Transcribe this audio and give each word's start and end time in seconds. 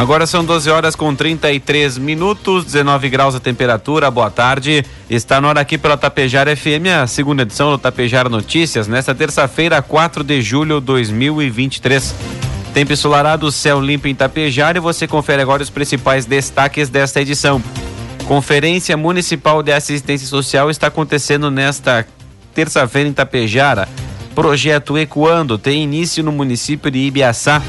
Agora 0.00 0.26
são 0.26 0.42
12 0.42 0.70
horas 0.70 0.96
com 0.96 1.14
33 1.14 1.98
minutos, 1.98 2.64
19 2.64 3.10
graus 3.10 3.34
a 3.34 3.38
temperatura. 3.38 4.10
Boa 4.10 4.30
tarde. 4.30 4.82
Está 5.10 5.42
na 5.42 5.48
hora 5.48 5.60
aqui 5.60 5.76
pela 5.76 5.94
Tapejara 5.94 6.56
FM, 6.56 6.86
a 7.02 7.06
segunda 7.06 7.42
edição 7.42 7.70
do 7.70 7.76
Tapejara 7.76 8.26
Notícias, 8.26 8.88
nesta 8.88 9.14
terça-feira, 9.14 9.82
4 9.82 10.24
de 10.24 10.40
julho 10.40 10.80
de 10.80 10.86
2023. 10.86 12.14
Tempo 12.72 12.94
ensolarado, 12.94 13.52
céu 13.52 13.78
limpo 13.78 14.08
em 14.08 14.14
Tapejara 14.14 14.78
e 14.78 14.80
você 14.80 15.06
confere 15.06 15.42
agora 15.42 15.62
os 15.62 15.68
principais 15.68 16.24
destaques 16.24 16.88
desta 16.88 17.20
edição. 17.20 17.62
Conferência 18.26 18.96
Municipal 18.96 19.62
de 19.62 19.70
Assistência 19.70 20.26
Social 20.26 20.70
está 20.70 20.86
acontecendo 20.86 21.50
nesta 21.50 22.06
terça-feira 22.54 23.06
em 23.06 23.12
Tapejara. 23.12 23.86
Projeto 24.34 24.96
Ecoando 24.96 25.58
tem 25.58 25.82
início 25.82 26.24
no 26.24 26.32
município 26.32 26.90
de 26.90 27.00
Ibiaçá. 27.00 27.60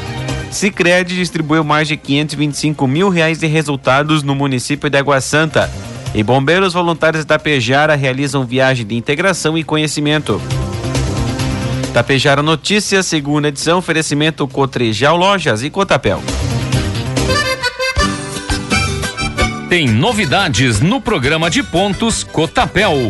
Sicredi 0.52 1.16
distribuiu 1.16 1.64
mais 1.64 1.88
de 1.88 1.96
525 1.96 2.86
mil 2.86 3.10
reais 3.10 3.40
de 3.40 3.48
resultados 3.48 4.22
no 4.22 4.36
município 4.36 4.90
de 4.90 4.98
Água 4.98 5.22
Santa. 5.22 5.72
E 6.14 6.22
bombeiros 6.22 6.74
voluntários 6.74 7.24
da 7.24 7.40
Pejara 7.40 7.96
realizam 7.96 8.46
viagem 8.46 8.86
de 8.86 8.96
integração 8.96 9.58
e 9.58 9.64
conhecimento. 9.64 10.42
Tapejara 11.94 12.44
Notícias, 12.44 13.06
segunda 13.06 13.48
edição, 13.48 13.78
oferecimento 13.78 14.46
Cotrijal 14.48 15.16
Lojas 15.16 15.64
e 15.64 15.70
Cotapel. 15.70 16.22
Tem 19.70 19.88
novidades 19.88 20.82
no 20.82 21.00
programa 21.00 21.50
de 21.50 21.64
pontos 21.64 22.26
Cotapel. 22.26 23.10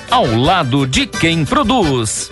ao 0.11 0.25
lado 0.35 0.85
de 0.85 1.07
quem 1.07 1.45
produz. 1.45 2.29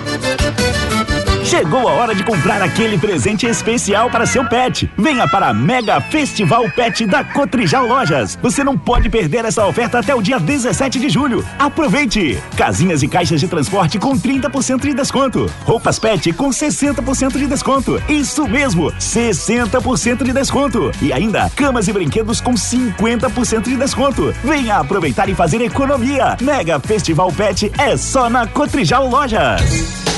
Chegou 1.49 1.87
a 1.89 1.93
hora 1.93 2.13
de 2.13 2.23
comprar 2.23 2.61
aquele 2.61 2.95
presente 2.95 3.47
especial 3.47 4.07
para 4.11 4.27
seu 4.27 4.47
pet. 4.47 4.87
Venha 4.95 5.27
para 5.27 5.47
a 5.47 5.53
Mega 5.53 5.99
Festival 5.99 6.69
Pet 6.69 7.07
da 7.07 7.23
Cotrijal 7.23 7.87
Lojas. 7.87 8.37
Você 8.39 8.63
não 8.63 8.77
pode 8.77 9.09
perder 9.09 9.45
essa 9.45 9.65
oferta 9.65 9.97
até 9.97 10.13
o 10.13 10.21
dia 10.21 10.39
17 10.39 10.99
de 10.99 11.09
julho. 11.09 11.43
Aproveite! 11.57 12.37
Casinhas 12.55 13.01
e 13.01 13.07
caixas 13.07 13.39
de 13.39 13.47
transporte 13.47 13.97
com 13.97 14.15
30% 14.15 14.81
de 14.81 14.93
desconto. 14.93 15.51
Roupas 15.65 15.97
pet 15.97 16.31
com 16.33 16.51
60% 16.51 17.39
de 17.39 17.47
desconto. 17.47 17.99
Isso 18.07 18.47
mesmo, 18.47 18.91
60% 18.91 20.23
de 20.23 20.31
desconto. 20.31 20.91
E 21.01 21.11
ainda, 21.11 21.49
camas 21.55 21.87
e 21.87 21.93
brinquedos 21.93 22.39
com 22.39 22.53
50% 22.53 23.63
de 23.63 23.75
desconto. 23.75 24.31
Venha 24.43 24.77
aproveitar 24.77 25.27
e 25.27 25.33
fazer 25.33 25.61
economia. 25.61 26.37
Mega 26.39 26.79
Festival 26.79 27.31
Pet 27.31 27.71
é 27.75 27.97
só 27.97 28.29
na 28.29 28.45
Cotrijal 28.45 29.09
Lojas. 29.09 30.08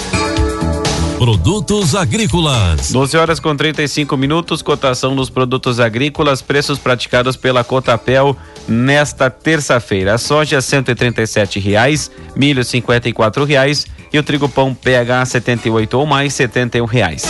Produtos 1.22 1.94
agrícolas. 1.94 2.92
12 2.92 3.16
horas 3.16 3.40
com 3.40 3.56
35 3.56 4.18
minutos, 4.18 4.64
cotação 4.64 5.16
dos 5.16 5.30
produtos 5.30 5.80
agrícolas, 5.80 6.42
preços 6.42 6.80
praticados 6.80 7.36
pela 7.36 7.64
Cotapel 7.64 8.36
nesta 8.68 9.30
terça-feira. 9.30 10.16
A 10.16 10.18
soja 10.18 10.60
137 10.60 11.60
reais, 11.60 12.10
milho 12.36 12.64
54 12.64 13.46
reais, 13.46 13.86
e 14.12 14.18
o 14.18 14.24
trigo 14.24 14.50
pão 14.50 14.74
PH 14.74 15.28
78 15.28 15.96
ou 15.96 16.08
mais 16.08 16.34
71 16.34 16.86
reais. 16.86 17.24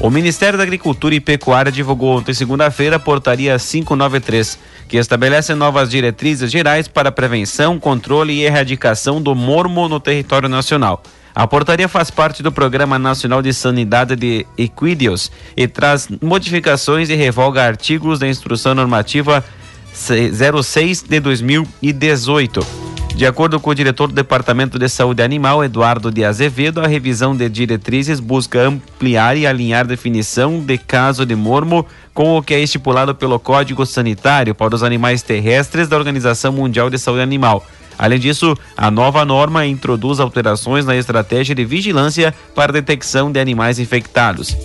O 0.00 0.10
Ministério 0.10 0.58
da 0.58 0.64
Agricultura 0.64 1.14
e 1.14 1.20
Pecuária 1.20 1.70
divulgou 1.70 2.16
ontem, 2.18 2.34
segunda-feira, 2.34 2.96
a 2.96 2.98
portaria 2.98 3.56
593, 3.56 4.58
que 4.88 4.96
estabelece 4.96 5.54
novas 5.54 5.88
diretrizes 5.88 6.50
gerais 6.50 6.88
para 6.88 7.12
prevenção, 7.12 7.78
controle 7.78 8.32
e 8.32 8.44
erradicação 8.44 9.22
do 9.22 9.36
mormo 9.36 9.88
no 9.88 10.00
território 10.00 10.48
nacional. 10.48 11.00
A 11.36 11.46
portaria 11.46 11.86
faz 11.86 12.10
parte 12.10 12.42
do 12.42 12.50
Programa 12.50 12.98
Nacional 12.98 13.42
de 13.42 13.52
Sanidade 13.52 14.16
de 14.16 14.46
Equídeos 14.56 15.30
e 15.54 15.68
traz 15.68 16.08
modificações 16.22 17.10
e 17.10 17.14
revoga 17.14 17.62
artigos 17.62 18.18
da 18.18 18.26
Instrução 18.26 18.74
Normativa 18.74 19.44
06 19.92 21.02
de 21.02 21.20
2018. 21.20 22.66
De 23.14 23.26
acordo 23.26 23.60
com 23.60 23.68
o 23.68 23.74
diretor 23.74 24.06
do 24.06 24.14
Departamento 24.14 24.78
de 24.78 24.88
Saúde 24.88 25.22
Animal, 25.22 25.62
Eduardo 25.62 26.10
de 26.10 26.24
Azevedo, 26.24 26.80
a 26.80 26.86
revisão 26.86 27.36
de 27.36 27.50
diretrizes 27.50 28.18
busca 28.18 28.62
ampliar 28.62 29.36
e 29.36 29.46
alinhar 29.46 29.86
definição 29.86 30.60
de 30.60 30.78
caso 30.78 31.26
de 31.26 31.36
mormo 31.36 31.84
com 32.14 32.38
o 32.38 32.42
que 32.42 32.54
é 32.54 32.60
estipulado 32.60 33.14
pelo 33.14 33.38
Código 33.38 33.84
Sanitário 33.84 34.54
para 34.54 34.74
os 34.74 34.82
animais 34.82 35.20
terrestres 35.20 35.86
da 35.86 35.98
Organização 35.98 36.50
Mundial 36.50 36.88
de 36.88 36.98
Saúde 36.98 37.20
Animal. 37.20 37.62
Além 37.98 38.18
disso, 38.18 38.54
a 38.76 38.90
nova 38.90 39.24
norma 39.24 39.66
introduz 39.66 40.20
alterações 40.20 40.84
na 40.84 40.96
estratégia 40.96 41.54
de 41.54 41.64
vigilância 41.64 42.34
para 42.54 42.72
detecção 42.72 43.32
de 43.32 43.40
animais 43.40 43.78
infectados. 43.78 44.56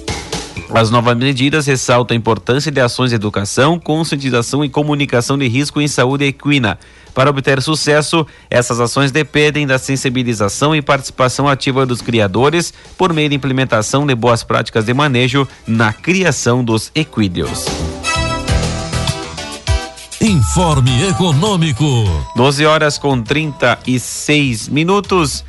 As 0.73 0.89
novas 0.89 1.17
medidas 1.17 1.65
ressaltam 1.67 2.15
a 2.15 2.17
importância 2.17 2.71
de 2.71 2.79
ações 2.79 3.09
de 3.09 3.15
educação, 3.15 3.77
conscientização 3.77 4.63
e 4.63 4.69
comunicação 4.69 5.37
de 5.37 5.47
risco 5.47 5.81
em 5.81 5.87
saúde 5.87 6.25
equina. 6.25 6.79
Para 7.13 7.29
obter 7.29 7.61
sucesso, 7.61 8.25
essas 8.49 8.79
ações 8.79 9.11
dependem 9.11 9.67
da 9.67 9.77
sensibilização 9.77 10.73
e 10.73 10.81
participação 10.81 11.47
ativa 11.47 11.85
dos 11.85 12.01
criadores 12.01 12.73
por 12.97 13.11
meio 13.11 13.27
de 13.27 13.35
implementação 13.35 14.05
de 14.05 14.15
boas 14.15 14.43
práticas 14.43 14.85
de 14.85 14.93
manejo 14.93 15.45
na 15.67 15.91
criação 15.91 16.63
dos 16.63 16.89
equídeos. 16.95 17.65
Informe 20.21 21.07
Econômico. 21.09 21.83
12 22.35 22.63
horas 22.63 22.99
com 22.99 23.19
36 23.19 24.69
minutos. 24.69 25.43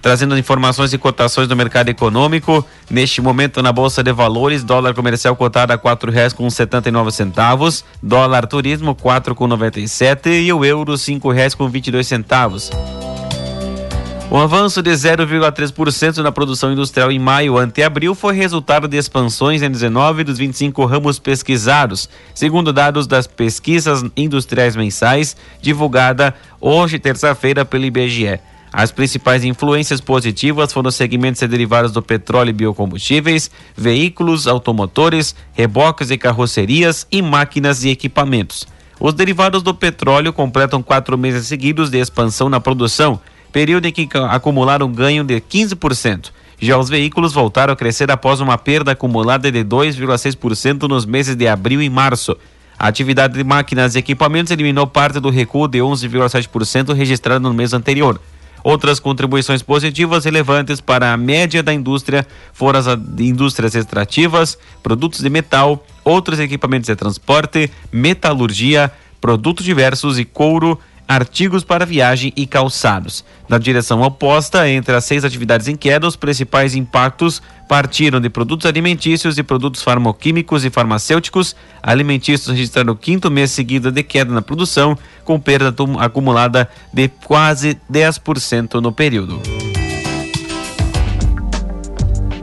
Trazendo 0.00 0.38
informações 0.38 0.94
e 0.94 0.98
cotações 0.98 1.46
do 1.46 1.54
mercado 1.54 1.90
econômico. 1.90 2.64
Neste 2.88 3.20
momento, 3.20 3.62
na 3.62 3.72
Bolsa 3.72 4.02
de 4.02 4.12
Valores, 4.14 4.64
dólar 4.64 4.94
comercial 4.94 5.36
cotado 5.36 5.74
a 5.74 5.78
quatro 5.78 6.10
reais 6.10 6.32
com 6.32 6.48
setenta 6.48 6.88
e 6.88 6.92
nove 6.92 7.10
centavos, 7.10 7.84
dólar 8.02 8.46
turismo 8.46 8.94
quatro 8.94 9.34
com 9.34 9.46
noventa 9.46 9.80
e 9.80 9.86
sete 9.86 10.30
e 10.30 10.50
o 10.50 10.64
euro 10.64 10.96
cinco 10.96 11.30
reais 11.30 11.54
com 11.54 11.68
vinte 11.68 11.88
e 11.88 11.90
dois 11.90 12.06
centavos. 12.06 12.70
O 14.28 14.36
avanço 14.36 14.82
de 14.82 14.90
0,3% 14.90 16.16
na 16.16 16.32
produção 16.32 16.72
industrial 16.72 17.12
em 17.12 17.18
maio 17.18 17.56
ante 17.56 17.80
abril 17.80 18.12
foi 18.12 18.34
resultado 18.34 18.88
de 18.88 18.96
expansões 18.96 19.62
em 19.62 19.70
19 19.70 20.24
dos 20.24 20.36
25 20.36 20.84
ramos 20.84 21.20
pesquisados, 21.20 22.08
segundo 22.34 22.72
dados 22.72 23.06
das 23.06 23.28
pesquisas 23.28 24.04
industriais 24.16 24.74
mensais, 24.74 25.36
divulgada 25.62 26.34
hoje, 26.60 26.98
terça-feira, 26.98 27.64
pelo 27.64 27.84
IBGE. 27.84 28.40
As 28.72 28.90
principais 28.90 29.44
influências 29.44 30.00
positivas 30.00 30.72
foram 30.72 30.88
os 30.88 30.96
segmentos 30.96 31.40
derivados 31.48 31.92
do 31.92 32.02
petróleo 32.02 32.50
e 32.50 32.52
biocombustíveis, 32.52 33.48
veículos, 33.76 34.48
automotores, 34.48 35.36
reboques 35.52 36.10
e 36.10 36.18
carrocerias 36.18 37.06
e 37.12 37.22
máquinas 37.22 37.84
e 37.84 37.90
equipamentos. 37.90 38.66
Os 38.98 39.14
derivados 39.14 39.62
do 39.62 39.72
petróleo 39.72 40.32
completam 40.32 40.82
quatro 40.82 41.16
meses 41.16 41.46
seguidos 41.46 41.90
de 41.90 41.98
expansão 41.98 42.48
na 42.48 42.58
produção 42.58 43.20
período 43.56 43.86
em 43.86 43.92
que 43.92 44.06
acumularam 44.28 44.92
ganho 44.92 45.24
de 45.24 45.40
15%. 45.40 46.30
Já 46.60 46.76
os 46.76 46.90
veículos 46.90 47.32
voltaram 47.32 47.72
a 47.72 47.76
crescer 47.76 48.10
após 48.10 48.38
uma 48.38 48.58
perda 48.58 48.92
acumulada 48.92 49.50
de 49.50 49.64
2,6% 49.64 50.82
nos 50.82 51.06
meses 51.06 51.34
de 51.34 51.48
abril 51.48 51.80
e 51.80 51.88
março. 51.88 52.36
A 52.78 52.86
atividade 52.86 53.32
de 53.32 53.42
máquinas 53.42 53.94
e 53.94 53.98
equipamentos 53.98 54.52
eliminou 54.52 54.86
parte 54.86 55.18
do 55.20 55.30
recuo 55.30 55.66
de 55.68 55.78
11,7% 55.78 56.92
registrado 56.92 57.48
no 57.48 57.54
mês 57.54 57.72
anterior. 57.72 58.20
Outras 58.62 59.00
contribuições 59.00 59.62
positivas 59.62 60.26
relevantes 60.26 60.78
para 60.78 61.14
a 61.14 61.16
média 61.16 61.62
da 61.62 61.72
indústria 61.72 62.26
foram 62.52 62.80
as 62.80 62.86
indústrias 63.18 63.74
extrativas, 63.74 64.58
produtos 64.82 65.20
de 65.20 65.30
metal, 65.30 65.82
outros 66.04 66.38
equipamentos 66.38 66.88
de 66.88 66.94
transporte, 66.94 67.70
metalurgia, 67.90 68.92
produtos 69.18 69.64
diversos 69.64 70.18
e 70.18 70.26
couro, 70.26 70.78
artigos 71.06 71.64
para 71.64 71.86
viagem 71.86 72.32
e 72.36 72.46
calçados. 72.46 73.24
Na 73.48 73.58
direção 73.58 74.02
oposta, 74.02 74.68
entre 74.68 74.94
as 74.94 75.04
seis 75.04 75.24
atividades 75.24 75.68
em 75.68 75.76
queda, 75.76 76.06
os 76.06 76.16
principais 76.16 76.74
impactos 76.74 77.40
partiram 77.68 78.20
de 78.20 78.28
produtos 78.28 78.66
alimentícios 78.66 79.38
e 79.38 79.42
produtos 79.42 79.82
farmoquímicos 79.82 80.64
e 80.64 80.70
farmacêuticos. 80.70 81.54
Alimentícios 81.82 82.48
registraram 82.48 82.92
o 82.92 82.96
quinto 82.96 83.30
mês 83.30 83.50
seguido 83.50 83.90
de 83.90 84.02
queda 84.02 84.32
na 84.32 84.42
produção, 84.42 84.96
com 85.24 85.38
perda 85.38 85.74
acumulada 85.98 86.68
de 86.92 87.08
quase 87.08 87.78
10% 87.90 88.80
no 88.80 88.92
período. 88.92 89.65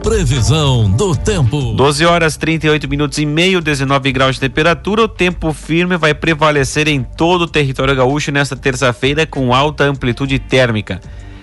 Previsão 0.04 0.90
do 0.90 1.16
tempo. 1.16 1.72
12 1.72 2.04
horas 2.04 2.36
38 2.36 2.86
minutos 2.86 3.16
e 3.16 3.24
meio, 3.24 3.62
19 3.62 4.12
graus 4.12 4.34
de 4.34 4.42
temperatura. 4.42 5.04
O 5.04 5.08
tempo 5.08 5.50
firme 5.54 5.96
vai 5.96 6.12
prevalecer 6.12 6.86
em 6.88 7.02
todo 7.02 7.42
o 7.42 7.46
território 7.46 7.96
gaúcho 7.96 8.30
nesta 8.30 8.54
terça-feira 8.54 9.26
com 9.26 9.54
alta 9.54 9.84
amplitude 9.84 10.38
térmica. 10.38 11.00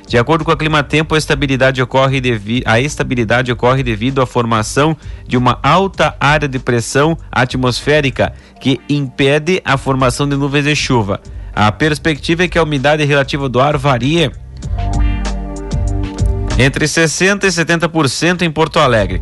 De 0.08 0.16
acordo 0.16 0.46
com 0.46 0.52
a 0.52 0.58
Clima 0.58 0.84
Tempo, 0.84 1.16
a 1.16 1.18
estabilidade 1.18 1.82
ocorre, 1.82 2.22
devi 2.22 2.62
a 2.64 2.80
estabilidade 2.80 3.52
ocorre 3.52 3.82
devido 3.82 4.22
à 4.22 4.28
formação 4.28 4.96
de 5.28 5.38
uma 5.38 5.58
alta 5.64 6.16
área 6.20 6.48
de 6.48 6.60
pressão 6.60 7.18
atmosférica 7.32 8.32
que 8.60 8.80
impede 8.88 9.60
a 9.66 9.76
formação 9.76 10.30
de 10.30 10.36
nuvens 10.36 10.66
de 10.66 10.76
chuva. 10.76 11.20
A 11.52 11.72
perspectiva 11.72 12.44
é 12.44 12.48
que 12.48 12.60
a 12.60 12.64
umidade 12.64 13.04
relativa 13.06 13.50
do 13.50 13.60
ar 13.60 13.76
varie 13.76 14.30
entre 16.58 16.86
60% 16.86 17.44
e 17.44 17.48
70% 17.48 18.42
em 18.42 18.52
Porto 18.52 18.80
Alegre. 18.80 19.22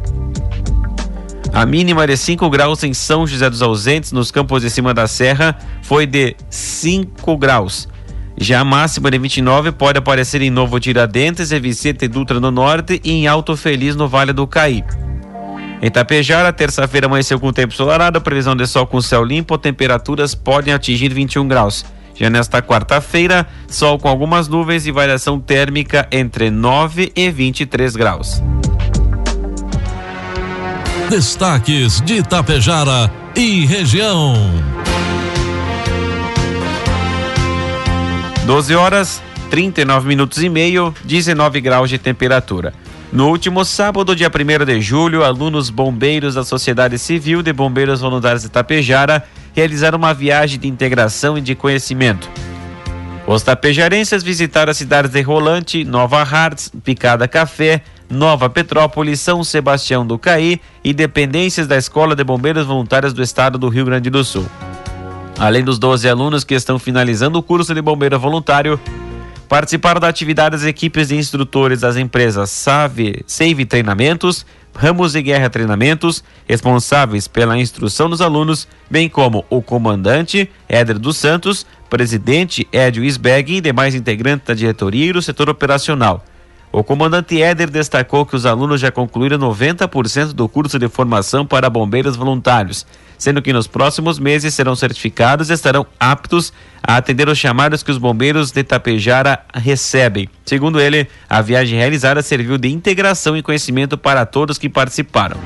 A 1.53 1.65
mínima 1.65 2.05
de 2.05 2.15
5 2.15 2.49
graus 2.49 2.83
em 2.83 2.93
São 2.93 3.25
José 3.25 3.49
dos 3.49 3.61
Ausentes, 3.61 4.11
nos 4.11 4.31
campos 4.31 4.61
de 4.61 4.69
cima 4.69 4.93
da 4.93 5.07
serra, 5.07 5.57
foi 5.81 6.05
de 6.05 6.35
5 6.49 7.37
graus. 7.37 7.87
Já 8.37 8.61
a 8.61 8.63
máxima 8.63 9.11
de 9.11 9.17
29 9.17 9.71
pode 9.73 9.97
aparecer 9.97 10.41
em 10.41 10.49
Novo 10.49 10.79
Tiradentes 10.79 11.51
e 11.51 11.59
Vicente 11.59 12.07
Dutra 12.07 12.39
no 12.39 12.51
norte 12.51 13.01
e 13.03 13.11
em 13.11 13.27
Alto 13.27 13.57
Feliz 13.57 13.95
no 13.95 14.07
Vale 14.07 14.31
do 14.31 14.47
Caí. 14.47 14.83
Em 15.81 15.89
Tapejara, 15.89 16.53
terça-feira 16.53 17.07
amanheceu 17.07 17.39
com 17.39 17.51
tempo 17.51 17.73
ensolarado, 17.73 18.21
previsão 18.21 18.55
de 18.55 18.67
sol 18.67 18.85
com 18.85 19.01
céu 19.01 19.23
limpo, 19.23 19.57
temperaturas 19.57 20.35
podem 20.35 20.73
atingir 20.73 21.13
21 21.13 21.47
graus. 21.47 21.85
Já 22.19 22.29
nesta 22.29 22.61
quarta-feira, 22.61 23.47
sol 23.69 23.97
com 23.97 24.09
algumas 24.09 24.49
nuvens 24.49 24.85
e 24.85 24.91
variação 24.91 25.39
térmica 25.39 26.05
entre 26.11 26.51
9 26.51 27.13
e 27.15 27.31
23 27.31 27.95
graus. 27.95 28.43
Destaques 31.09 32.01
de 32.01 32.15
Itapejara 32.15 33.09
e 33.33 33.65
região. 33.65 34.33
12 38.45 38.75
horas, 38.75 39.23
39 39.49 40.05
minutos 40.05 40.43
e 40.43 40.49
meio, 40.49 40.93
19 41.05 41.61
graus 41.61 41.89
de 41.89 41.97
temperatura. 41.97 42.73
No 43.13 43.29
último 43.29 43.63
sábado, 43.63 44.13
dia 44.13 44.29
1 44.29 44.65
de 44.65 44.81
julho, 44.81 45.23
alunos 45.23 45.69
bombeiros 45.69 46.35
da 46.35 46.43
Sociedade 46.43 46.99
Civil 46.99 47.41
de 47.41 47.53
Bombeiros 47.53 48.01
Voluntários 48.01 48.41
de 48.41 48.49
Itapejara 48.49 49.23
realizaram 49.53 49.97
uma 49.97 50.13
viagem 50.13 50.59
de 50.59 50.67
integração 50.67 51.37
e 51.37 51.41
de 51.41 51.55
conhecimento. 51.55 52.29
Os 53.27 53.43
tapejarenses 53.43 54.23
visitaram 54.23 54.71
as 54.71 54.77
cidades 54.77 55.11
de 55.11 55.21
Rolante, 55.21 55.83
Nova 55.83 56.21
Hartz, 56.21 56.71
Picada 56.83 57.27
Café, 57.27 57.81
Nova 58.09 58.49
Petrópolis, 58.49 59.21
São 59.21 59.43
Sebastião 59.43 60.05
do 60.05 60.17
Caí 60.17 60.59
e 60.83 60.93
dependências 60.93 61.67
da 61.67 61.77
Escola 61.77 62.15
de 62.15 62.23
Bombeiros 62.23 62.65
Voluntários 62.65 63.13
do 63.13 63.21
Estado 63.21 63.59
do 63.59 63.69
Rio 63.69 63.85
Grande 63.85 64.09
do 64.09 64.23
Sul. 64.23 64.47
Além 65.37 65.63
dos 65.63 65.77
12 65.77 66.09
alunos 66.09 66.43
que 66.43 66.55
estão 66.55 66.79
finalizando 66.79 67.37
o 67.37 67.43
curso 67.43 67.73
de 67.73 67.81
bombeiro 67.81 68.19
voluntário, 68.19 68.79
participaram 69.49 69.99
da 69.99 70.07
atividade 70.07 70.55
as 70.55 70.63
equipes 70.63 71.07
de 71.07 71.17
instrutores 71.17 71.81
das 71.81 71.97
empresas 71.97 72.51
Save, 72.51 73.23
Save 73.25 73.65
Treinamentos, 73.65 74.45
Ramos 74.75 75.13
de 75.13 75.23
Guerra 75.23 75.49
Treinamentos, 75.49 76.23
responsáveis 76.47 77.27
pela 77.27 77.57
instrução 77.57 78.07
dos 78.07 78.21
alunos, 78.21 78.67
bem 78.89 79.09
como 79.09 79.43
o 79.49 79.59
comandante 79.59 80.49
Éder 80.69 80.99
dos 80.99 81.17
Santos, 81.17 81.65
presidente 81.89 82.67
Edio 82.71 83.03
Isbeg 83.03 83.55
e 83.55 83.61
demais 83.61 83.95
integrantes 83.95 84.47
da 84.47 84.53
diretoria 84.53 85.09
e 85.09 85.13
do 85.13 85.21
setor 85.21 85.49
operacional. 85.49 86.23
O 86.71 86.83
comandante 86.83 87.41
Éder 87.41 87.67
destacou 87.69 88.25
que 88.25 88.35
os 88.35 88.45
alunos 88.45 88.79
já 88.79 88.91
concluíram 88.91 89.39
90% 89.39 90.33
do 90.33 90.47
curso 90.47 90.77
de 90.77 90.87
formação 90.87 91.43
para 91.43 91.67
bombeiros 91.67 92.15
voluntários, 92.15 92.85
sendo 93.17 93.41
que 93.41 93.51
nos 93.51 93.65
próximos 93.65 94.19
meses 94.19 94.53
serão 94.53 94.75
certificados 94.75 95.49
e 95.49 95.53
estarão 95.53 95.85
aptos 95.99 96.53
a 96.83 96.97
atender 96.97 97.27
os 97.27 97.39
chamados 97.39 97.81
que 97.81 97.89
os 97.89 97.97
bombeiros 97.97 98.51
de 98.51 98.63
Tapejara 98.63 99.39
recebem. 99.51 100.29
Segundo 100.45 100.79
ele, 100.79 101.07
a 101.27 101.41
viagem 101.41 101.77
realizada 101.77 102.21
serviu 102.21 102.57
de 102.57 102.71
integração 102.71 103.35
e 103.35 103.41
conhecimento 103.41 103.97
para 103.97 104.23
todos 104.23 104.59
que 104.59 104.69
participaram. 104.69 105.37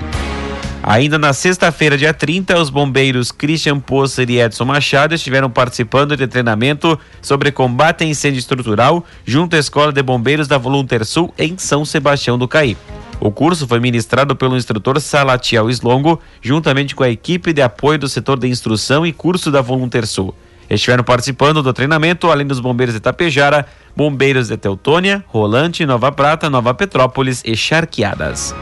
Ainda 0.85 1.17
na 1.17 1.31
sexta-feira, 1.31 1.97
dia 1.97 2.13
30, 2.13 2.59
os 2.59 2.69
bombeiros 2.69 3.31
Christian 3.31 3.79
Posser 3.79 4.29
e 4.29 4.41
Edson 4.41 4.65
Machado 4.65 5.15
estiveram 5.15 5.49
participando 5.49 6.17
de 6.17 6.27
treinamento 6.27 6.99
sobre 7.21 7.53
combate 7.53 8.03
a 8.03 8.07
incêndio 8.07 8.39
estrutural 8.39 9.05
junto 9.25 9.55
à 9.55 9.59
Escola 9.59 9.93
de 9.93 10.03
Bombeiros 10.03 10.45
da 10.45 10.57
Volunter 10.57 11.05
Sul 11.05 11.33
em 11.37 11.57
São 11.57 11.85
Sebastião 11.85 12.37
do 12.37 12.49
Caí. 12.49 12.75
O 13.21 13.31
curso 13.31 13.65
foi 13.65 13.79
ministrado 13.79 14.35
pelo 14.35 14.57
instrutor 14.57 14.99
Salatiel 14.99 15.69
Slongo, 15.69 16.19
juntamente 16.41 16.93
com 16.93 17.03
a 17.03 17.09
equipe 17.09 17.53
de 17.53 17.61
apoio 17.61 17.97
do 17.97 18.09
setor 18.09 18.37
de 18.37 18.49
instrução 18.49 19.05
e 19.05 19.13
curso 19.13 19.49
da 19.49 19.61
Voluntersul. 19.61 20.35
Estiveram 20.69 21.05
participando 21.05 21.63
do 21.63 21.71
treinamento, 21.71 22.29
além 22.29 22.45
dos 22.45 22.59
bombeiros 22.59 22.93
de 22.93 22.99
Tapejara, 22.99 23.65
bombeiros 23.95 24.49
de 24.49 24.57
Teutônia, 24.57 25.23
Rolante, 25.27 25.85
Nova 25.85 26.11
Prata, 26.11 26.49
Nova 26.49 26.73
Petrópolis 26.73 27.41
e 27.45 27.55
Charqueadas. 27.55 28.53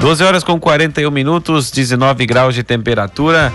12 0.00 0.22
horas 0.22 0.44
com 0.44 0.60
41 0.60 1.10
minutos, 1.10 1.70
19 1.70 2.24
graus 2.24 2.54
de 2.54 2.62
temperatura. 2.62 3.52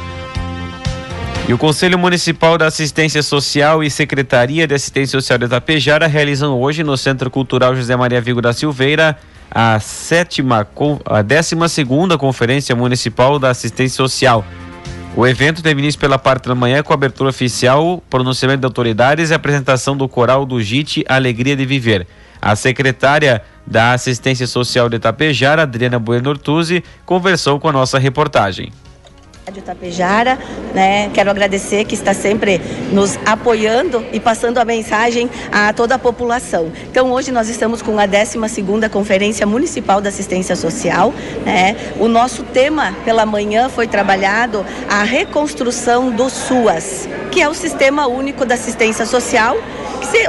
E 1.48 1.54
o 1.54 1.58
Conselho 1.58 1.98
Municipal 1.98 2.58
da 2.58 2.68
Assistência 2.68 3.24
Social 3.24 3.84
e 3.84 3.90
Secretaria 3.90 4.68
de 4.68 4.76
Assistência 4.76 5.20
Social 5.20 5.38
de 5.38 5.46
Itapejara 5.46 6.06
realizam 6.06 6.60
hoje 6.60 6.84
no 6.84 6.98
Centro 6.98 7.32
Cultural 7.32 7.76
José 7.76 7.96
Maria 7.96 8.20
Vigo 8.22 8.42
da 8.42 8.52
Silveira 8.54 9.18
a 9.50 9.80
sétima, 9.80 10.68
a 11.06 11.22
décima 11.22 11.70
segunda 11.70 12.18
Conferência 12.18 12.76
Municipal 12.76 13.38
da 13.38 13.50
Assistência 13.52 13.96
Social. 13.96 14.44
O 15.16 15.28
evento 15.28 15.62
teve 15.62 15.80
início 15.80 16.00
pela 16.00 16.18
parte 16.18 16.48
da 16.48 16.56
manhã 16.56 16.82
com 16.82 16.92
abertura 16.92 17.30
oficial, 17.30 18.04
pronunciamento 18.10 18.62
de 18.62 18.66
autoridades 18.66 19.30
e 19.30 19.34
apresentação 19.34 19.96
do 19.96 20.10
coral 20.10 20.44
do 20.44 20.60
JIT 20.60 21.06
Alegria 21.08 21.56
de 21.56 21.66
Viver. 21.66 22.08
A 22.42 22.56
secretária 22.56 23.44
da 23.66 23.94
Assistência 23.94 24.48
Social 24.48 24.90
de 24.90 24.98
Itapejara, 24.98 25.64
Adriana 25.64 26.00
Bueno 26.00 26.30
Ortuzzi, 26.30 26.84
conversou 27.06 27.60
com 27.60 27.70
a 27.70 27.72
nossa 27.72 27.98
reportagem. 27.98 28.72
Rádio 29.46 29.62
Tapejara, 29.62 30.40
né? 30.74 31.10
Quero 31.14 31.30
agradecer 31.30 31.84
que 31.84 31.96
está 31.96 32.14
sempre 32.14 32.62
nos 32.94 33.20
apoiando 33.26 34.04
e 34.14 34.20
passando 34.20 34.58
a 34.58 34.64
mensagem 34.64 35.30
a 35.52 35.74
toda 35.74 35.96
a 35.96 36.00
população. 36.00 36.72
Então 36.90 37.12
hoje 37.12 37.30
nós 37.30 37.50
estamos 37.50 37.82
com 37.82 38.00
a 38.00 38.08
12ª 38.08 38.90
Conferência 38.90 39.46
Municipal 39.46 40.00
da 40.00 40.08
Assistência 40.08 40.56
Social, 40.56 41.14
né? 41.46 41.76
O 42.00 42.08
nosso 42.08 42.44
tema 42.44 42.96
pela 43.04 43.26
manhã 43.26 43.68
foi 43.68 43.86
trabalhado 43.86 44.66
a 44.90 45.04
reconstrução 45.04 46.10
do 46.10 46.30
SUAS, 46.30 47.10
que 47.30 47.42
é 47.42 47.50
o 47.50 47.54
Sistema 47.54 48.08
Único 48.08 48.46
da 48.46 48.56
Assistência 48.56 49.06
Social 49.06 49.58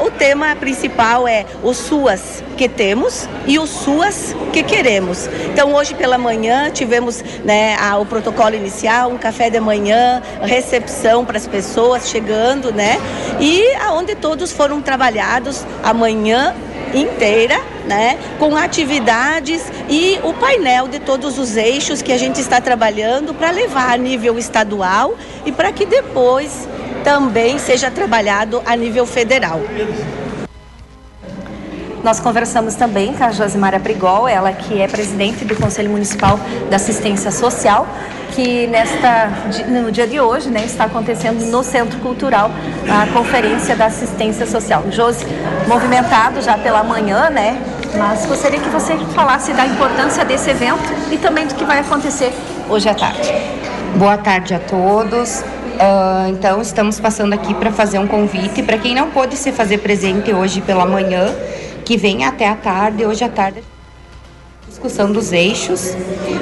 o 0.04 0.10
tema 0.10 0.54
principal 0.56 1.26
é 1.26 1.46
o 1.62 1.72
SUAS 1.72 2.42
que 2.56 2.68
temos 2.68 3.28
e 3.46 3.58
o 3.58 3.66
SUAS 3.66 4.34
que 4.52 4.62
queremos. 4.62 5.28
Então 5.52 5.74
hoje 5.74 5.94
pela 5.94 6.18
manhã 6.18 6.70
tivemos 6.70 7.22
né, 7.44 7.76
a, 7.80 7.98
o 7.98 8.06
protocolo 8.06 8.54
inicial, 8.54 9.10
um 9.10 9.18
café 9.18 9.50
de 9.50 9.58
manhã, 9.60 10.22
recepção 10.42 11.24
para 11.24 11.38
as 11.38 11.46
pessoas 11.46 12.08
chegando, 12.08 12.72
né? 12.72 12.98
E 13.40 13.74
aonde 13.76 14.14
todos 14.14 14.52
foram 14.52 14.80
trabalhados 14.80 15.64
amanhã 15.82 16.54
inteira, 16.94 17.60
né, 17.86 18.18
com 18.38 18.56
atividades 18.56 19.62
e 19.88 20.18
o 20.22 20.32
painel 20.32 20.88
de 20.88 21.00
todos 21.00 21.38
os 21.38 21.56
eixos 21.56 22.00
que 22.00 22.12
a 22.12 22.18
gente 22.18 22.40
está 22.40 22.60
trabalhando 22.60 23.34
para 23.34 23.50
levar 23.50 23.92
a 23.92 23.96
nível 23.96 24.38
estadual 24.38 25.14
e 25.44 25.52
para 25.52 25.72
que 25.72 25.84
depois 25.84 26.68
também 27.04 27.58
seja 27.58 27.90
trabalhado 27.90 28.62
a 28.64 28.74
nível 28.74 29.06
federal. 29.06 29.60
Nós 32.02 32.20
conversamos 32.20 32.74
também 32.74 33.14
com 33.14 33.24
a 33.24 33.30
Josimara 33.30 33.80
Prigol, 33.80 34.28
ela 34.28 34.52
que 34.52 34.80
é 34.80 34.86
presidente 34.86 35.44
do 35.44 35.56
Conselho 35.56 35.90
Municipal 35.90 36.38
da 36.68 36.76
Assistência 36.76 37.30
Social, 37.30 37.86
que 38.32 38.66
nesta, 38.66 39.30
no 39.68 39.90
dia 39.90 40.06
de 40.06 40.20
hoje 40.20 40.50
né, 40.50 40.64
está 40.66 40.84
acontecendo 40.84 41.46
no 41.46 41.62
Centro 41.62 41.98
Cultural 42.00 42.50
a 42.90 43.06
Conferência 43.12 43.74
da 43.74 43.86
Assistência 43.86 44.46
Social. 44.46 44.84
Josi, 44.90 45.24
movimentado 45.66 46.42
já 46.42 46.58
pela 46.58 46.82
manhã, 46.82 47.30
né? 47.30 47.58
Mas 47.96 48.26
gostaria 48.26 48.60
que 48.60 48.68
você 48.68 48.96
falasse 49.14 49.52
da 49.54 49.64
importância 49.64 50.24
desse 50.26 50.50
evento 50.50 50.82
e 51.10 51.16
também 51.16 51.46
do 51.46 51.54
que 51.54 51.64
vai 51.64 51.78
acontecer 51.78 52.34
hoje 52.68 52.88
à 52.88 52.94
tarde. 52.94 53.32
Boa 53.96 54.18
tarde 54.18 54.52
a 54.52 54.58
todos. 54.58 55.42
Uh, 55.74 56.28
então, 56.30 56.62
estamos 56.62 57.00
passando 57.00 57.32
aqui 57.32 57.52
para 57.52 57.72
fazer 57.72 57.98
um 57.98 58.06
convite 58.06 58.62
para 58.62 58.78
quem 58.78 58.94
não 58.94 59.10
pôde 59.10 59.36
se 59.36 59.50
fazer 59.50 59.78
presente 59.78 60.32
hoje 60.32 60.60
pela 60.60 60.86
manhã 60.86 61.34
que 61.84 61.96
vem 61.96 62.24
até 62.24 62.48
a 62.48 62.54
tarde. 62.54 63.04
Hoje 63.04 63.24
à 63.24 63.28
tarde, 63.28 63.62
discussão 64.68 65.10
dos 65.10 65.32
eixos. 65.32 65.96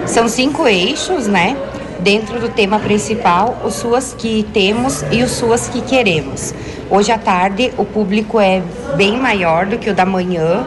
São 0.07 0.29
cinco 0.29 0.69
eixos, 0.69 1.27
né? 1.27 1.57
Dentro 2.01 2.41
do 2.41 2.51
tema 2.51 2.79
principal, 2.79 3.59
os 3.65 3.75
suas 3.75 4.12
que 4.12 4.47
temos 4.53 5.03
e 5.11 5.23
os 5.23 5.31
suas 5.31 5.69
que 5.69 5.81
queremos. 5.81 6.53
Hoje 6.91 7.11
à 7.11 7.17
tarde, 7.17 7.73
o 7.79 7.87
público 7.87 8.39
é 8.39 8.62
bem 8.97 9.17
maior 9.17 9.65
do 9.65 9.79
que 9.79 9.89
o 9.89 9.95
da 9.95 10.05
manhã. 10.05 10.67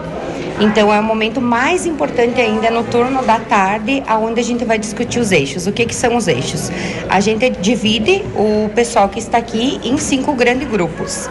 Então 0.59 0.93
é 0.93 0.99
o 0.99 1.03
momento 1.03 1.41
mais 1.41 1.85
importante 1.85 2.39
ainda 2.39 2.71
no 2.71 2.83
turno 2.83 3.21
da 3.23 3.39
tarde, 3.39 4.01
aonde 4.07 4.39
a 4.39 4.43
gente 4.43 4.63
vai 4.63 4.79
discutir 4.79 5.19
os 5.19 5.31
eixos. 5.31 5.67
O 5.67 5.71
que, 5.71 5.85
que 5.85 5.93
são 5.93 6.15
os 6.15 6.27
eixos? 6.27 6.71
A 7.09 7.19
gente 7.19 7.49
divide 7.49 8.23
o 8.35 8.69
pessoal 8.73 9.09
que 9.09 9.19
está 9.19 9.37
aqui 9.37 9.81
em 9.83 9.97
cinco 9.97 10.33
grandes 10.33 10.67
grupos. 10.69 11.29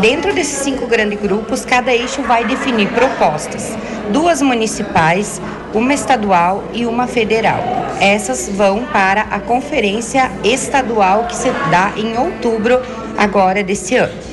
Dentro 0.00 0.34
desses 0.34 0.58
cinco 0.58 0.88
grandes 0.88 1.20
grupos, 1.20 1.64
cada 1.64 1.94
eixo 1.94 2.20
vai 2.22 2.44
definir 2.44 2.88
propostas, 2.88 3.76
duas 4.12 4.42
municipais, 4.42 5.40
uma 5.72 5.94
estadual 5.94 6.64
e 6.72 6.84
uma 6.84 7.06
federal. 7.06 7.62
Essas 8.00 8.48
vão 8.48 8.84
para 8.86 9.22
a 9.22 9.38
conferência 9.38 10.32
estadual 10.42 11.26
que 11.26 11.36
se 11.36 11.48
dá 11.70 11.92
em 11.96 12.18
outubro 12.18 12.80
agora 13.16 13.62
desse 13.62 13.94
ano 13.94 14.23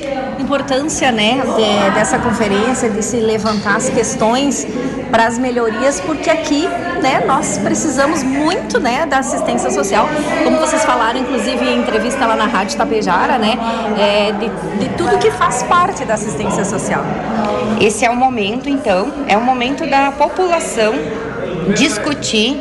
importância 0.52 1.10
né, 1.10 1.40
de, 1.56 1.94
dessa 1.94 2.18
conferência, 2.18 2.90
de 2.90 3.02
se 3.02 3.16
levantar 3.16 3.76
as 3.76 3.88
questões 3.88 4.66
para 5.10 5.26
as 5.26 5.38
melhorias, 5.38 5.98
porque 5.98 6.28
aqui 6.28 6.68
né, 7.00 7.24
nós 7.26 7.56
precisamos 7.56 8.22
muito 8.22 8.78
né, 8.78 9.06
da 9.06 9.18
assistência 9.20 9.70
social, 9.70 10.06
como 10.44 10.58
vocês 10.58 10.84
falaram, 10.84 11.20
inclusive 11.20 11.64
em 11.64 11.78
entrevista 11.80 12.26
lá 12.26 12.36
na 12.36 12.44
Rádio 12.44 12.76
Tapejara, 12.76 13.38
né, 13.38 13.58
é, 13.98 14.32
de, 14.32 14.50
de 14.78 14.94
tudo 14.94 15.16
que 15.16 15.30
faz 15.30 15.62
parte 15.62 16.04
da 16.04 16.14
assistência 16.14 16.66
social. 16.66 17.02
Esse 17.80 18.04
é 18.04 18.10
o 18.10 18.16
momento, 18.16 18.68
então, 18.68 19.10
é 19.26 19.38
o 19.38 19.40
momento 19.40 19.88
da 19.88 20.12
população 20.12 20.92
discutir 21.74 22.60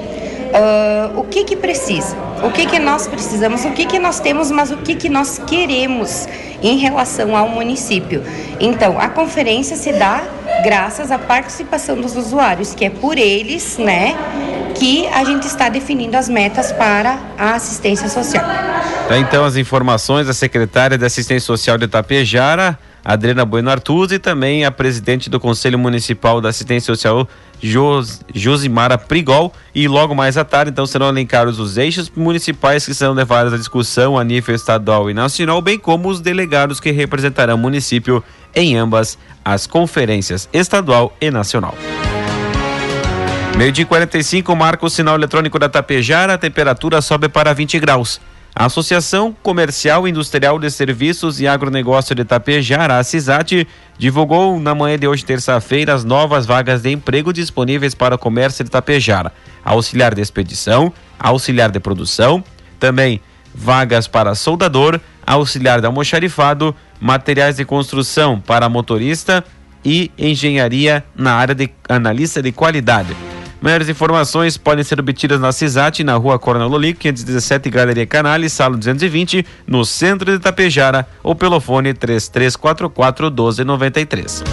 uh, 0.51 1.19
o 1.19 1.23
que 1.23 1.43
que 1.43 1.55
precisa, 1.55 2.15
o 2.43 2.51
que 2.51 2.65
que 2.65 2.79
nós 2.79 3.07
precisamos, 3.07 3.65
o 3.65 3.71
que 3.71 3.85
que 3.85 3.99
nós 3.99 4.19
temos, 4.19 4.51
mas 4.51 4.71
o 4.71 4.77
que 4.77 4.95
que 4.95 5.09
nós 5.09 5.39
queremos 5.39 6.27
em 6.61 6.77
relação 6.77 7.35
ao 7.35 7.49
município. 7.49 8.23
Então, 8.59 8.99
a 8.99 9.09
conferência 9.09 9.75
se 9.75 9.91
dá 9.93 10.23
graças 10.63 11.11
à 11.11 11.17
participação 11.17 11.99
dos 11.99 12.15
usuários, 12.15 12.75
que 12.75 12.85
é 12.85 12.89
por 12.89 13.17
eles, 13.17 13.77
né, 13.77 14.15
que 14.75 15.07
a 15.07 15.23
gente 15.23 15.47
está 15.47 15.69
definindo 15.69 16.15
as 16.15 16.29
metas 16.29 16.71
para 16.71 17.17
a 17.37 17.55
assistência 17.55 18.07
social. 18.07 18.45
Tá, 19.07 19.17
então 19.17 19.43
as 19.43 19.55
informações 19.55 20.27
da 20.27 20.33
secretária 20.33 20.97
de 20.97 21.05
Assistência 21.05 21.45
Social 21.45 21.77
de 21.77 21.85
Itapejara, 21.85 22.77
Adriana 23.03 23.43
Bueno 23.45 23.69
Artuz 23.69 24.11
e 24.11 24.19
também 24.19 24.65
a 24.65 24.71
presidente 24.71 25.29
do 25.29 25.39
Conselho 25.39 25.79
Municipal 25.79 26.39
da 26.39 26.49
Assistência 26.49 26.93
Social, 26.93 27.27
Jos, 27.61 28.21
Josimara 28.33 28.97
Prigol. 28.97 29.53
E 29.73 29.87
logo 29.87 30.13
mais 30.13 30.37
à 30.37 30.43
tarde, 30.43 30.71
então, 30.71 30.85
serão 30.85 31.09
elencados 31.09 31.59
os 31.59 31.77
eixos 31.77 32.09
municipais 32.15 32.85
que 32.85 32.93
serão 32.93 33.13
levados 33.13 33.53
à 33.53 33.57
discussão 33.57 34.17
a 34.17 34.23
nível 34.23 34.55
estadual 34.55 35.09
e 35.09 35.13
nacional, 35.13 35.61
bem 35.61 35.79
como 35.79 36.09
os 36.09 36.21
delegados 36.21 36.79
que 36.79 36.91
representarão 36.91 37.55
o 37.55 37.57
município 37.57 38.23
em 38.55 38.75
ambas 38.75 39.17
as 39.43 39.65
conferências 39.65 40.47
estadual 40.53 41.15
e 41.19 41.31
nacional. 41.31 41.75
Meio 43.57 43.71
dia 43.71 43.85
45 43.85 44.55
marca 44.55 44.85
o 44.85 44.89
sinal 44.89 45.15
eletrônico 45.15 45.59
da 45.59 45.69
Tapejara, 45.69 46.33
a 46.33 46.37
temperatura 46.37 47.01
sobe 47.01 47.29
para 47.29 47.53
20 47.53 47.79
graus. 47.79 48.19
A 48.53 48.65
Associação 48.65 49.35
Comercial 49.41 50.07
Industrial 50.07 50.59
de 50.59 50.69
Serviços 50.69 51.39
e 51.39 51.47
Agronegócio 51.47 52.13
de 52.13 52.25
Tapejara, 52.25 52.97
a 52.97 53.03
CISAT, 53.03 53.65
divulgou 53.97 54.59
na 54.59 54.75
manhã 54.75 54.99
de 54.99 55.07
hoje, 55.07 55.23
terça-feira, 55.23 55.93
as 55.93 56.03
novas 56.03 56.45
vagas 56.45 56.81
de 56.81 56.91
emprego 56.91 57.31
disponíveis 57.31 57.95
para 57.95 58.15
o 58.15 58.17
comércio 58.17 58.63
de 58.63 58.69
Tapejara. 58.69 59.31
Auxiliar 59.63 60.13
de 60.13 60.21
expedição, 60.21 60.91
auxiliar 61.17 61.71
de 61.71 61.79
produção, 61.79 62.43
também 62.77 63.21
vagas 63.55 64.07
para 64.07 64.35
soldador, 64.35 64.99
auxiliar 65.25 65.79
de 65.79 65.87
almoxarifado, 65.87 66.75
materiais 66.99 67.55
de 67.55 67.63
construção 67.63 68.39
para 68.39 68.67
motorista 68.67 69.45
e 69.83 70.11
engenharia 70.17 71.03
na 71.15 71.33
área 71.35 71.55
de 71.55 71.69
analista 71.87 72.41
de 72.41 72.51
qualidade. 72.51 73.15
Maiores 73.61 73.87
informações 73.87 74.57
podem 74.57 74.83
ser 74.83 74.99
obtidas 74.99 75.39
na 75.39 75.51
CISAT, 75.51 76.03
na 76.03 76.15
rua 76.15 76.39
Coronel 76.39 76.67
Lolico, 76.67 77.01
517, 77.01 77.69
Galeria 77.69 78.07
Canales, 78.07 78.53
sala 78.53 78.75
220, 78.75 79.45
no 79.67 79.85
centro 79.85 80.31
de 80.31 80.37
Itapejara, 80.37 81.07
ou 81.21 81.35
pelo 81.35 81.61
fone 81.61 81.93
3344 81.93 83.27
1293. 83.27 84.43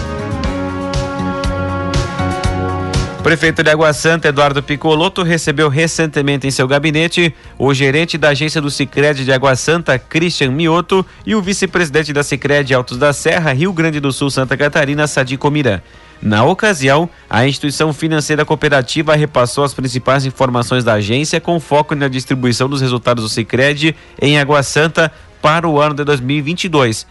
O 3.17 3.23
prefeito 3.23 3.63
de 3.63 3.71
Água 3.71 3.91
Santa, 3.93 4.27
Eduardo 4.27 4.61
Picoloto, 4.61 5.23
recebeu 5.23 5.69
recentemente 5.69 6.45
em 6.45 6.51
seu 6.51 6.67
gabinete 6.67 7.33
o 7.57 7.73
gerente 7.73 8.15
da 8.15 8.29
agência 8.29 8.61
do 8.61 8.69
Sicredi 8.69 9.25
de 9.25 9.33
Água 9.33 9.55
Santa, 9.55 9.97
Christian 9.97 10.51
Mioto, 10.51 11.03
e 11.25 11.33
o 11.33 11.41
vice-presidente 11.41 12.13
da 12.13 12.21
Sicredi 12.21 12.75
Altos 12.75 12.99
da 12.99 13.11
Serra, 13.11 13.53
Rio 13.53 13.73
Grande 13.73 13.99
do 13.99 14.13
Sul, 14.13 14.29
Santa 14.29 14.55
Catarina, 14.55 15.07
Sadi 15.07 15.35
Comirã. 15.35 15.81
Na 16.21 16.43
ocasião, 16.43 17.09
a 17.29 17.47
instituição 17.47 17.93
financeira 17.93 18.43
cooperativa 18.43 19.15
repassou 19.15 19.63
as 19.63 19.73
principais 19.73 20.25
informações 20.25 20.83
da 20.83 20.95
agência 20.95 21.39
com 21.39 21.59
foco 21.59 21.95
na 21.95 22.09
distribuição 22.09 22.67
dos 22.67 22.81
resultados 22.81 23.23
do 23.23 23.29
Sicredi 23.29 23.95
em 24.21 24.37
Água 24.37 24.61
Santa 24.61 25.11
para 25.41 25.67
o 25.67 25.79
ano 25.79 25.95
de 25.95 26.03
2022. 26.03 27.07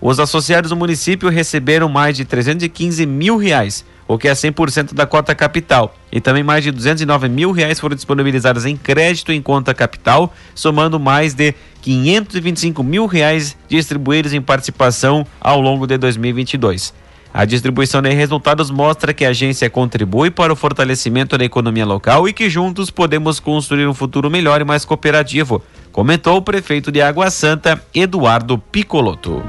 Os 0.00 0.20
associados 0.20 0.70
do 0.70 0.76
município 0.76 1.28
receberam 1.30 1.88
mais 1.88 2.16
de 2.16 2.24
315 2.24 3.04
mil 3.06 3.38
reais, 3.38 3.84
o 4.06 4.18
que 4.18 4.28
é 4.28 4.32
100% 4.32 4.94
da 4.94 5.06
cota 5.06 5.34
capital, 5.34 5.94
e 6.12 6.20
também 6.20 6.42
mais 6.42 6.62
de 6.62 6.70
209 6.70 7.28
mil 7.28 7.50
reais 7.50 7.80
foram 7.80 7.96
disponibilizados 7.96 8.64
em 8.64 8.76
crédito 8.76 9.32
em 9.32 9.40
conta 9.40 9.74
capital, 9.74 10.32
somando 10.54 11.00
mais 11.00 11.34
de 11.34 11.54
525 11.80 12.82
mil 12.82 13.06
reais 13.06 13.56
distribuídos 13.68 14.32
em 14.34 14.40
participação 14.40 15.26
ao 15.40 15.60
longo 15.60 15.86
de 15.86 15.96
2022. 15.96 16.92
A 17.38 17.44
distribuição 17.44 18.02
de 18.02 18.10
resultados 18.10 18.68
mostra 18.68 19.14
que 19.14 19.24
a 19.24 19.28
agência 19.28 19.70
contribui 19.70 20.28
para 20.28 20.52
o 20.52 20.56
fortalecimento 20.56 21.38
da 21.38 21.44
economia 21.44 21.86
local 21.86 22.28
e 22.28 22.32
que 22.32 22.50
juntos 22.50 22.90
podemos 22.90 23.38
construir 23.38 23.86
um 23.86 23.94
futuro 23.94 24.28
melhor 24.28 24.60
e 24.60 24.64
mais 24.64 24.84
cooperativo, 24.84 25.62
comentou 25.92 26.36
o 26.36 26.42
prefeito 26.42 26.90
de 26.90 27.00
Água 27.00 27.30
Santa, 27.30 27.80
Eduardo 27.94 28.58
Picoloto. 28.58 29.40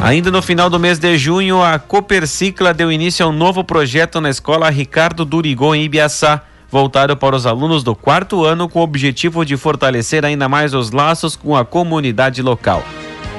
Ainda 0.00 0.30
no 0.30 0.40
final 0.40 0.70
do 0.70 0.80
mês 0.80 0.98
de 0.98 1.18
junho, 1.18 1.62
a 1.62 1.78
Copercicla 1.78 2.72
deu 2.72 2.90
início 2.90 3.26
a 3.26 3.28
um 3.28 3.32
novo 3.32 3.62
projeto 3.62 4.18
na 4.18 4.30
escola 4.30 4.70
Ricardo 4.70 5.26
Durigon 5.26 5.74
em 5.74 5.82
Ibiaçá, 5.82 6.40
voltado 6.70 7.14
para 7.14 7.36
os 7.36 7.44
alunos 7.44 7.84
do 7.84 7.94
quarto 7.94 8.46
ano 8.46 8.66
com 8.66 8.80
o 8.80 8.82
objetivo 8.82 9.44
de 9.44 9.58
fortalecer 9.58 10.24
ainda 10.24 10.48
mais 10.48 10.72
os 10.72 10.90
laços 10.90 11.36
com 11.36 11.54
a 11.54 11.66
comunidade 11.66 12.40
local. 12.40 12.82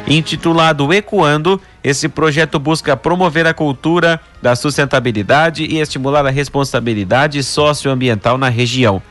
Intitulado 0.09 0.93
Ecoando, 0.93 1.59
esse 1.83 2.07
projeto 2.07 2.57
busca 2.57 2.95
promover 2.95 3.45
a 3.45 3.53
cultura 3.53 4.21
da 4.41 4.55
sustentabilidade 4.55 5.65
e 5.65 5.79
estimular 5.79 6.25
a 6.25 6.29
responsabilidade 6.29 7.43
socioambiental 7.43 8.37
na 8.37 8.47
região. 8.47 9.01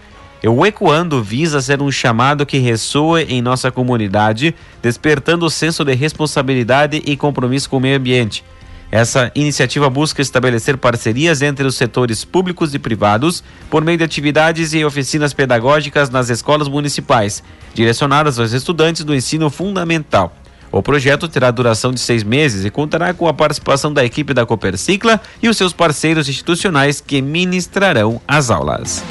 O 0.43 0.65
Ecoando 0.65 1.23
visa 1.23 1.61
ser 1.61 1.83
um 1.83 1.91
chamado 1.91 2.47
que 2.47 2.57
ressoe 2.57 3.25
em 3.25 3.43
nossa 3.43 3.71
comunidade, 3.71 4.55
despertando 4.81 5.45
o 5.45 5.51
senso 5.51 5.85
de 5.85 5.95
responsabilidade 5.95 7.03
e 7.05 7.15
compromisso 7.15 7.69
com 7.69 7.77
o 7.77 7.81
meio 7.81 7.99
ambiente. 7.99 8.43
Essa 8.91 9.31
iniciativa 9.35 9.91
busca 9.91 10.23
estabelecer 10.23 10.79
parcerias 10.79 11.43
entre 11.43 11.67
os 11.67 11.75
setores 11.75 12.25
públicos 12.25 12.73
e 12.73 12.79
privados 12.79 13.45
por 13.69 13.85
meio 13.85 13.99
de 13.99 14.05
atividades 14.05 14.73
e 14.73 14.83
oficinas 14.83 15.35
pedagógicas 15.35 16.09
nas 16.09 16.31
escolas 16.31 16.69
municipais, 16.69 17.43
direcionadas 17.75 18.39
aos 18.39 18.53
estudantes 18.53 19.05
do 19.05 19.15
ensino 19.15 19.51
fundamental. 19.51 20.35
O 20.77 20.83
projeto 20.83 21.27
terá 21.27 21.51
duração 21.51 21.91
de 21.91 21.99
seis 21.99 22.23
meses 22.23 22.67
e 22.67 22.71
contará 22.71 23.15
com 23.15 23.27
a 23.27 23.33
participação 23.33 23.91
da 23.91 24.05
equipe 24.05 24.35
da 24.35 24.45
Copercicla 24.45 25.19
e 25.43 25.49
os 25.49 25.57
seus 25.57 25.73
parceiros 25.73 26.29
institucionais 26.29 27.01
que 27.01 27.23
ministrarão 27.23 28.21
as 28.29 28.51
aulas. 28.51 29.03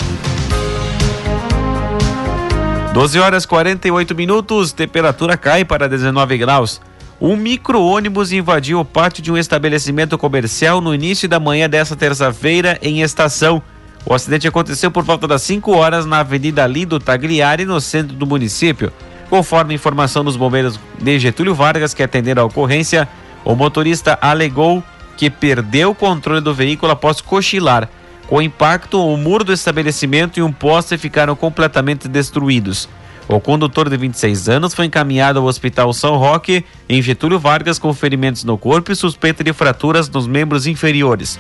12 2.94 3.20
horas 3.20 3.48
48 3.48 4.14
minutos, 4.14 4.74
temperatura 4.74 5.36
cai 5.36 5.66
para 5.66 5.90
19 5.90 6.38
graus. 6.38 6.80
Um 7.20 7.36
micro-ônibus 7.36 8.32
invadiu 8.32 8.80
o 8.80 8.86
pátio 8.86 9.24
de 9.24 9.32
um 9.32 9.38
estabelecimento 9.38 10.20
comercial 10.20 10.80
no 10.80 10.94
início 10.94 11.28
da 11.28 11.40
manhã 11.40 11.68
desta 11.68 11.96
terça-feira 11.96 12.78
em 12.80 13.02
estação. 13.02 13.60
O 14.06 14.14
acidente 14.14 14.48
aconteceu 14.48 14.92
por 14.92 15.04
volta 15.04 15.28
das 15.28 15.42
5 15.42 15.72
horas 15.72 16.06
na 16.06 16.20
Avenida 16.20 16.68
Lido 16.68 17.00
Tagliari, 17.00 17.66
no 17.66 17.82
centro 17.82 18.16
do 18.16 18.28
município. 18.28 18.94
Conforme 19.30 19.74
informação 19.74 20.24
dos 20.24 20.38
bombeiros 20.38 20.80
de 21.00 21.20
Getúlio 21.20 21.56
Vargas 21.56 21.94
que 21.94 22.04
atenderam 22.04 22.44
a 22.44 22.46
ocorrência, 22.46 23.08
o 23.44 23.56
motorista 23.56 24.18
alegou 24.22 24.84
que 25.18 25.30
perdeu 25.30 25.92
o 25.92 25.96
controle 25.96 26.42
do 26.42 26.54
veículo 26.54 26.92
após 26.92 27.22
cochilar. 27.22 27.90
Com 28.28 28.38
o 28.38 28.42
impacto, 28.42 29.00
o 29.00 29.18
muro 29.18 29.44
do 29.44 29.54
estabelecimento 29.54 30.40
e 30.40 30.44
um 30.44 30.52
poste 30.52 30.98
ficaram 30.98 31.36
completamente 31.36 32.08
destruídos. 32.08 32.90
O 33.28 33.40
condutor 33.40 33.90
de 33.90 33.98
26 33.98 34.50
anos 34.50 34.74
foi 34.74 34.86
encaminhado 34.86 35.40
ao 35.40 35.46
Hospital 35.46 35.92
São 35.94 36.18
Roque, 36.18 36.64
em 36.88 37.02
Getúlio 37.02 37.40
Vargas, 37.40 37.80
com 37.80 37.94
ferimentos 37.94 38.44
no 38.44 38.58
corpo 38.58 38.92
e 38.92 38.96
suspeita 38.96 39.44
de 39.44 39.52
fraturas 39.52 40.10
nos 40.10 40.28
membros 40.28 40.68
inferiores. 40.68 41.40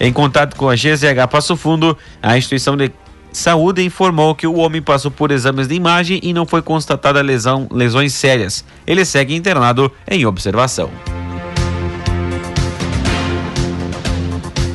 Em 0.00 0.12
contato 0.12 0.54
com 0.54 0.68
a 0.68 0.74
GZH 0.74 1.26
Passo 1.30 1.56
Fundo, 1.56 1.96
a 2.22 2.36
instituição 2.36 2.76
de 2.76 2.92
saúde 3.38 3.82
informou 3.82 4.34
que 4.34 4.46
o 4.46 4.56
homem 4.56 4.82
passou 4.82 5.10
por 5.10 5.30
exames 5.30 5.68
de 5.68 5.74
imagem 5.74 6.20
e 6.22 6.32
não 6.32 6.44
foi 6.44 6.60
constatada 6.60 7.22
lesão, 7.22 7.68
lesões 7.70 8.12
sérias. 8.12 8.64
Ele 8.86 9.04
segue 9.04 9.34
internado 9.34 9.90
em 10.10 10.26
observação. 10.26 10.90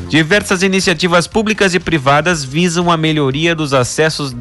Diversas 0.08 0.64
iniciativas 0.64 1.28
públicas 1.28 1.74
e 1.74 1.80
privadas 1.80 2.44
visam 2.44 2.90
a 2.90 2.96
melhoria 2.96 3.56
dos 3.56 3.74
acessos 3.74 4.36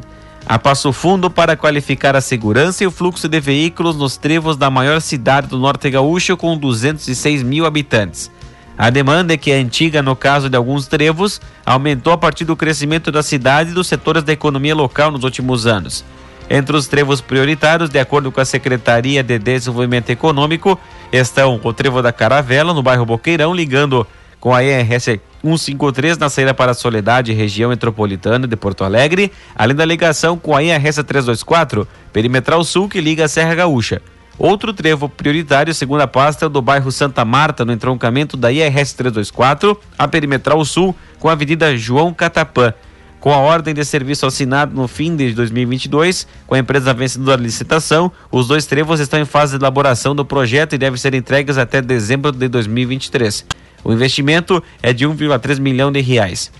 a 0.45 0.59
Passo 0.59 0.91
Fundo 0.91 1.29
para 1.29 1.55
qualificar 1.55 2.15
a 2.15 2.21
segurança 2.21 2.83
e 2.83 2.87
o 2.87 2.91
fluxo 2.91 3.27
de 3.27 3.39
veículos 3.39 3.95
nos 3.95 4.17
trevos 4.17 4.57
da 4.57 4.69
maior 4.69 5.01
cidade 5.01 5.47
do 5.47 5.57
norte 5.57 5.89
gaúcho 5.89 6.35
com 6.37 6.57
206 6.57 7.43
mil 7.43 7.65
habitantes. 7.65 8.29
A 8.77 8.89
demanda, 8.89 9.37
que 9.37 9.51
é 9.51 9.55
antiga 9.55 10.01
no 10.01 10.15
caso 10.15 10.49
de 10.49 10.57
alguns 10.57 10.87
trevos, 10.87 11.39
aumentou 11.65 12.11
a 12.11 12.17
partir 12.17 12.43
do 12.43 12.55
crescimento 12.55 13.11
da 13.11 13.21
cidade 13.21 13.71
e 13.71 13.73
dos 13.73 13.87
setores 13.87 14.23
da 14.23 14.33
economia 14.33 14.75
local 14.75 15.11
nos 15.11 15.23
últimos 15.23 15.67
anos. 15.67 16.03
Entre 16.49 16.75
os 16.75 16.87
trevos 16.87 17.21
prioritários, 17.21 17.89
de 17.89 17.99
acordo 17.99 18.31
com 18.31 18.41
a 18.41 18.45
Secretaria 18.45 19.23
de 19.23 19.39
Desenvolvimento 19.39 20.09
Econômico, 20.09 20.79
estão 21.11 21.59
o 21.63 21.73
trevo 21.73 22.01
da 22.01 22.11
Caravela, 22.11 22.73
no 22.73 22.83
bairro 22.83 23.05
Boqueirão, 23.05 23.53
ligando 23.53 24.05
com 24.39 24.53
a 24.53 24.63
IRS 24.63 25.21
153 25.41 26.17
na 26.17 26.29
saída 26.29 26.53
para 26.53 26.71
a 26.71 26.75
Soledade, 26.75 27.31
região 27.31 27.69
metropolitana 27.69 28.45
de 28.47 28.55
Porto 28.57 28.83
Alegre, 28.83 29.31
além 29.55 29.75
da 29.75 29.85
ligação 29.85 30.37
com 30.37 30.55
a 30.55 30.61
IRS 30.61 31.01
324, 31.03 31.87
perimetral 32.11 32.63
sul 32.63 32.89
que 32.89 32.99
liga 32.99 33.23
a 33.23 33.27
Serra 33.29 33.55
Gaúcha. 33.55 34.01
Outro 34.37 34.73
trevo 34.73 35.07
prioritário, 35.07 35.73
segundo 35.73 36.01
a 36.01 36.07
pasta, 36.07 36.47
é 36.47 36.49
do 36.49 36.61
bairro 36.61 36.91
Santa 36.91 37.23
Marta, 37.23 37.63
no 37.63 37.71
entroncamento 37.71 38.35
da 38.35 38.51
IRS 38.51 38.95
324, 38.95 39.79
a 39.97 40.07
perimetral 40.07 40.63
sul, 40.65 40.95
com 41.19 41.29
a 41.29 41.33
Avenida 41.33 41.77
João 41.77 42.13
Catapã. 42.13 42.73
Com 43.19 43.31
a 43.31 43.37
ordem 43.37 43.73
de 43.73 43.85
serviço 43.85 44.25
assinada 44.25 44.73
no 44.73 44.87
fim 44.87 45.15
de 45.15 45.33
2022, 45.33 46.27
com 46.45 46.55
a 46.55 46.59
empresa 46.59 46.93
vencedora 46.93 47.37
da 47.37 47.43
licitação, 47.43 48.11
os 48.29 48.47
dois 48.47 48.65
trevos 48.65 48.99
estão 48.99 49.19
em 49.19 49.23
fase 49.23 49.57
de 49.57 49.63
elaboração 49.63 50.13
do 50.13 50.25
projeto 50.25 50.73
e 50.73 50.77
devem 50.77 50.99
ser 50.99 51.13
entregues 51.13 51.57
até 51.57 51.81
dezembro 51.81 52.31
de 52.31 52.49
2023. 52.49 53.45
O 53.83 53.93
investimento 53.93 54.61
é 54.81 54.91
de 54.91 55.07
1,3 55.07 55.59
milhão 55.59 55.91
de 55.91 56.01
reais. 56.01 56.51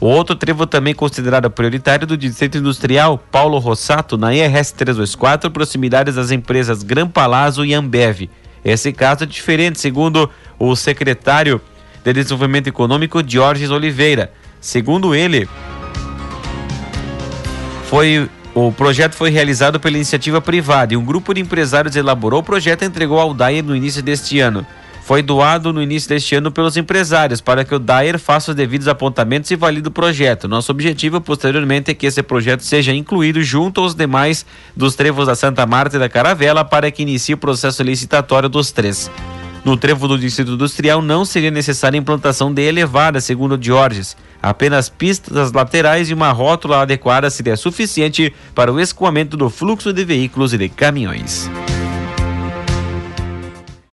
O 0.00 0.06
outro 0.06 0.36
trevo 0.36 0.64
também 0.64 0.94
considerado 0.94 1.50
prioritário 1.50 2.06
do 2.06 2.16
Distrito 2.16 2.56
Industrial 2.56 3.18
Paulo 3.18 3.58
Rossato, 3.58 4.16
na 4.16 4.32
IRS 4.32 4.72
324, 4.74 5.50
proximidades 5.50 6.14
das 6.14 6.30
empresas 6.30 6.84
Gran 6.84 7.08
Palazzo 7.08 7.64
e 7.64 7.74
Ambev. 7.74 8.30
Esse 8.64 8.92
caso 8.92 9.24
é 9.24 9.26
diferente, 9.26 9.80
segundo 9.80 10.30
o 10.56 10.76
secretário 10.76 11.60
de 12.04 12.12
Desenvolvimento 12.12 12.68
Econômico, 12.68 13.22
Jorge 13.26 13.66
Oliveira. 13.66 14.32
Segundo 14.60 15.16
ele, 15.16 15.48
foi 17.86 18.30
o 18.54 18.70
projeto 18.72 19.14
foi 19.14 19.30
realizado 19.30 19.80
pela 19.80 19.96
iniciativa 19.96 20.40
privada 20.40 20.94
e 20.94 20.96
um 20.96 21.04
grupo 21.04 21.34
de 21.34 21.40
empresários 21.40 21.96
elaborou 21.96 22.40
o 22.40 22.42
projeto 22.42 22.82
e 22.82 22.86
entregou 22.86 23.18
ao 23.18 23.34
DAE 23.34 23.62
no 23.62 23.74
início 23.74 24.02
deste 24.02 24.40
ano 24.40 24.66
foi 25.08 25.22
doado 25.22 25.72
no 25.72 25.82
início 25.82 26.06
deste 26.06 26.34
ano 26.34 26.52
pelos 26.52 26.76
empresários 26.76 27.40
para 27.40 27.64
que 27.64 27.74
o 27.74 27.78
DAER 27.78 28.18
faça 28.18 28.50
os 28.50 28.54
devidos 28.54 28.86
apontamentos 28.86 29.50
e 29.50 29.56
valide 29.56 29.88
o 29.88 29.90
projeto. 29.90 30.46
Nosso 30.46 30.70
objetivo 30.70 31.18
posteriormente 31.18 31.90
é 31.90 31.94
que 31.94 32.04
esse 32.04 32.22
projeto 32.22 32.60
seja 32.60 32.92
incluído 32.92 33.42
junto 33.42 33.80
aos 33.80 33.94
demais 33.94 34.44
dos 34.76 34.94
trevos 34.94 35.26
da 35.26 35.34
Santa 35.34 35.64
Marta 35.64 35.96
e 35.96 35.98
da 35.98 36.10
Caravela 36.10 36.62
para 36.62 36.90
que 36.90 37.00
inicie 37.00 37.34
o 37.34 37.38
processo 37.38 37.82
licitatório 37.82 38.50
dos 38.50 38.70
três. 38.70 39.10
No 39.64 39.78
trevo 39.78 40.06
do 40.08 40.18
Distrito 40.18 40.52
Industrial 40.52 41.00
não 41.00 41.24
seria 41.24 41.50
necessária 41.50 41.96
a 41.96 42.02
implantação 42.02 42.52
de 42.52 42.60
elevada, 42.60 43.18
segundo 43.18 43.56
Diorges. 43.56 44.14
Apenas 44.42 44.90
pistas 44.90 45.52
laterais 45.52 46.10
e 46.10 46.14
uma 46.14 46.32
rótula 46.32 46.82
adequada 46.82 47.30
seria 47.30 47.56
suficiente 47.56 48.30
para 48.54 48.70
o 48.70 48.78
escoamento 48.78 49.38
do 49.38 49.48
fluxo 49.48 49.90
de 49.90 50.04
veículos 50.04 50.52
e 50.52 50.58
de 50.58 50.68
caminhões. 50.68 51.50